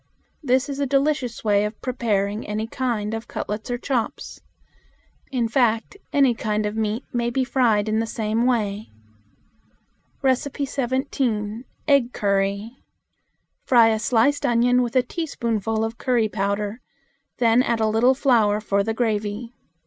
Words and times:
This 0.41 0.67
is 0.67 0.79
a 0.79 0.87
delicious 0.87 1.43
way 1.43 1.63
of 1.63 1.79
preparing 1.79 2.43
any 2.47 2.65
kind 2.65 3.13
of 3.13 3.27
cutlets 3.27 3.69
or 3.69 3.77
chops. 3.77 4.41
In 5.31 5.47
fact, 5.47 5.95
any 6.11 6.33
kind 6.33 6.65
of 6.65 6.75
meat 6.75 7.05
may 7.13 7.29
be 7.29 7.43
fried 7.43 7.87
in 7.87 7.99
the 7.99 8.07
same 8.07 8.47
way. 8.47 8.89
17. 10.33 11.65
Egg 11.87 12.13
Curry. 12.13 12.79
Fry 13.63 13.89
a 13.89 13.99
sliced 13.99 14.43
onion 14.43 14.81
with 14.81 14.95
a 14.95 15.03
teaspoonful 15.03 15.85
of 15.85 15.99
curry 15.99 16.27
powder; 16.29 16.81
then 17.37 17.61
add 17.61 17.79
a 17.79 17.85
little 17.85 18.15
flour 18.15 18.59
for 18.59 18.81
the 18.83 18.95
gravy. 18.95 19.53